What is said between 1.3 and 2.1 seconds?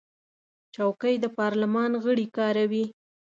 پارلمان